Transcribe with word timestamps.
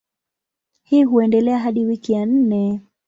Hii 0.83 1.03
huendelea 1.03 1.59
hadi 1.59 1.85
wiki 1.85 2.13
ya 2.13 2.25
nne. 2.25 2.81